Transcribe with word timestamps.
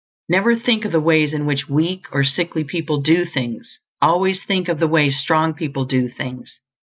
Never 0.27 0.55
think 0.55 0.83
of 0.83 0.91
the 0.91 0.99
ways 0.99 1.31
in 1.31 1.45
which 1.45 1.69
weak 1.69 2.07
or 2.11 2.23
sickly 2.23 2.63
people 2.63 3.03
do 3.03 3.23
things; 3.23 3.77
always 4.01 4.43
think 4.43 4.67
of 4.67 4.79
the 4.79 4.87
way 4.87 5.11
strong 5.11 5.53
people 5.53 5.85
do 5.85 6.09
things. 6.09 6.57